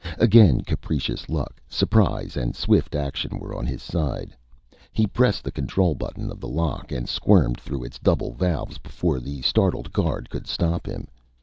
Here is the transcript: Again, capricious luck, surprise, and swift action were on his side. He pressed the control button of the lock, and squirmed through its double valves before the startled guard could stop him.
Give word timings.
Again, 0.17 0.61
capricious 0.61 1.29
luck, 1.29 1.61
surprise, 1.69 2.35
and 2.35 2.55
swift 2.55 2.95
action 2.95 3.37
were 3.37 3.55
on 3.55 3.67
his 3.67 3.83
side. 3.83 4.35
He 4.91 5.05
pressed 5.05 5.43
the 5.43 5.51
control 5.51 5.93
button 5.93 6.31
of 6.31 6.39
the 6.39 6.47
lock, 6.47 6.91
and 6.91 7.07
squirmed 7.07 7.59
through 7.59 7.83
its 7.83 7.99
double 7.99 8.33
valves 8.33 8.79
before 8.79 9.19
the 9.19 9.43
startled 9.43 9.93
guard 9.93 10.27
could 10.31 10.47
stop 10.47 10.87
him. 10.87 11.07